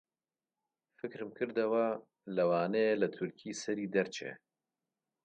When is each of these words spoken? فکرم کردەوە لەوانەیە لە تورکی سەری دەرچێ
فکرم 0.99 1.29
کردەوە 1.37 1.85
لەوانەیە 2.35 2.93
لە 3.01 3.07
تورکی 3.15 3.59
سەری 3.63 3.91
دەرچێ 3.95 4.31